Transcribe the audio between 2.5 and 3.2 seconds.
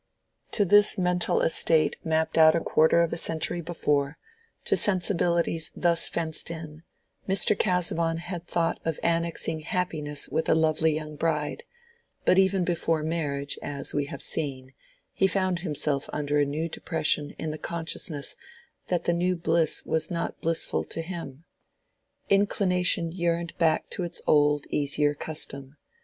a quarter of a